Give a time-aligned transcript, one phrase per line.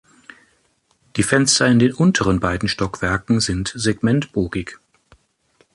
[1.15, 4.79] Die Fenster in den unteren beiden Stockwerken sind segmentbogig.